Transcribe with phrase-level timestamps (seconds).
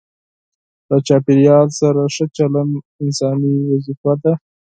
[0.89, 4.33] له چاپیریال سره ښه چلند انساني وظیفه ده.